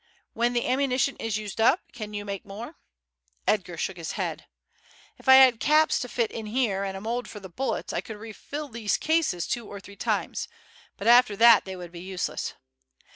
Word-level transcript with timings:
When 0.33 0.53
the 0.53 0.65
ammunition 0.67 1.15
is 1.17 1.37
used 1.37 1.61
up 1.61 1.91
can 1.93 2.11
you 2.15 2.25
make 2.25 2.43
more?" 2.43 2.75
Edgar 3.47 3.77
shook 3.77 3.97
his 3.97 4.13
head. 4.13 4.47
"If 5.19 5.29
I 5.29 5.35
had 5.35 5.59
caps 5.59 5.99
to 5.99 6.09
fit 6.09 6.31
in 6.31 6.47
here 6.47 6.83
and 6.83 6.97
a 6.97 7.01
mould 7.01 7.27
for 7.27 7.39
the 7.39 7.49
bullets 7.49 7.93
I 7.93 8.01
could 8.01 8.17
refill 8.17 8.67
these 8.69 8.97
cases 8.97 9.45
two 9.45 9.67
or 9.67 9.79
three 9.79 9.95
times, 9.95 10.47
but 10.97 11.05
after 11.05 11.35
that 11.35 11.65
they 11.65 11.75
would 11.75 11.91
be 11.91 12.01
useless. 12.01 12.55